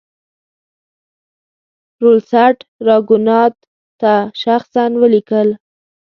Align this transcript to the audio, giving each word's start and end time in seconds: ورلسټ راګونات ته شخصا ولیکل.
ورلسټ 2.03 2.57
راګونات 2.87 3.55
ته 4.01 4.13
شخصا 4.41 4.83
ولیکل. 5.01 5.47